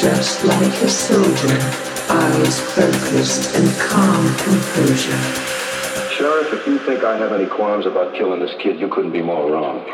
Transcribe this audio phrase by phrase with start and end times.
[0.00, 1.58] dressed like a soldier,
[2.08, 5.20] eyes focused and calm composure.
[6.16, 9.20] Sheriff, if you think I have any qualms about killing this kid, you couldn't be
[9.20, 9.84] more wrong.